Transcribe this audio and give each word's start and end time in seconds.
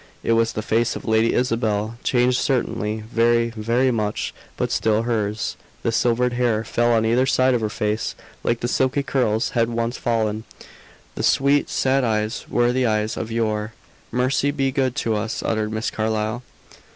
It 0.23 0.31
was 0.31 0.53
the 0.53 0.63
face 0.63 0.95
of 0.95 1.05
Lady 1.05 1.31
Isabel; 1.35 1.95
changed, 2.03 2.39
certainly, 2.39 3.01
very, 3.13 3.51
very 3.51 3.91
much; 3.91 4.33
but 4.57 4.71
still 4.71 5.03
hers. 5.03 5.57
The 5.83 5.91
silvered 5.91 6.33
hair 6.33 6.63
fell 6.63 6.91
on 6.93 7.05
either 7.05 7.27
side 7.27 7.53
of 7.53 7.61
her 7.61 7.69
face, 7.69 8.15
like 8.43 8.61
the 8.61 8.67
silky 8.67 9.03
curls 9.03 9.51
had 9.51 9.69
once 9.69 9.97
fallen; 9.97 10.43
the 11.13 11.21
sweet, 11.21 11.69
sad 11.69 12.03
eyes 12.03 12.45
were 12.49 12.71
the 12.73 12.87
eyes 12.87 13.15
of 13.15 13.31
yore. 13.31 13.73
"Mercy 14.11 14.49
be 14.49 14.71
good 14.71 14.95
to 14.95 15.15
us!" 15.15 15.43
uttered 15.45 15.71
Miss 15.71 15.91
Carlyle. 15.91 16.41